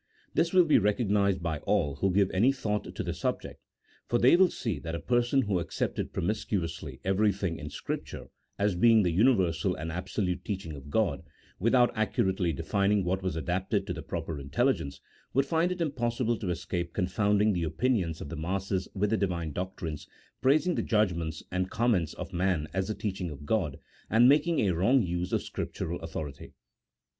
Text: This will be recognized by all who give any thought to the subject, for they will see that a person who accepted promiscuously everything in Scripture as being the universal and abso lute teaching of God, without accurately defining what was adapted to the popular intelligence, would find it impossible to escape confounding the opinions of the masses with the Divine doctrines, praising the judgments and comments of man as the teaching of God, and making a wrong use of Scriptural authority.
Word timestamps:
This 0.33 0.51
will 0.51 0.65
be 0.65 0.79
recognized 0.79 1.43
by 1.43 1.59
all 1.59 1.97
who 1.97 2.11
give 2.11 2.31
any 2.31 2.51
thought 2.51 2.95
to 2.95 3.03
the 3.03 3.13
subject, 3.13 3.61
for 4.07 4.17
they 4.17 4.35
will 4.35 4.49
see 4.49 4.79
that 4.79 4.95
a 4.95 4.99
person 4.99 5.43
who 5.43 5.59
accepted 5.59 6.11
promiscuously 6.11 6.99
everything 7.05 7.59
in 7.59 7.69
Scripture 7.69 8.29
as 8.57 8.73
being 8.73 9.03
the 9.03 9.11
universal 9.11 9.75
and 9.75 9.91
abso 9.91 10.25
lute 10.25 10.43
teaching 10.43 10.73
of 10.73 10.89
God, 10.89 11.21
without 11.59 11.95
accurately 11.95 12.51
defining 12.51 13.03
what 13.03 13.21
was 13.21 13.35
adapted 13.35 13.85
to 13.85 13.93
the 13.93 14.01
popular 14.01 14.39
intelligence, 14.39 14.99
would 15.35 15.45
find 15.45 15.71
it 15.71 15.81
impossible 15.81 16.39
to 16.39 16.49
escape 16.49 16.93
confounding 16.93 17.53
the 17.53 17.61
opinions 17.63 18.21
of 18.21 18.29
the 18.29 18.35
masses 18.35 18.87
with 18.95 19.11
the 19.11 19.17
Divine 19.17 19.51
doctrines, 19.51 20.07
praising 20.41 20.73
the 20.73 20.81
judgments 20.81 21.43
and 21.51 21.69
comments 21.69 22.15
of 22.15 22.33
man 22.33 22.67
as 22.73 22.87
the 22.87 22.95
teaching 22.95 23.29
of 23.29 23.45
God, 23.45 23.77
and 24.09 24.27
making 24.27 24.61
a 24.61 24.71
wrong 24.73 25.03
use 25.03 25.31
of 25.31 25.43
Scriptural 25.43 25.99
authority. 25.99 26.53